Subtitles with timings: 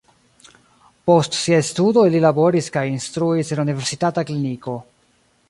[1.09, 4.77] Post siaj studoj li laboris kaj instruis en la universitata kliniko.